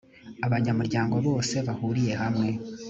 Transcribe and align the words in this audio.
abanyamuryango 0.45 1.15
bose 1.27 1.55
bahuriye 1.67 2.13
hamwe 2.21 2.49
` 2.53 2.57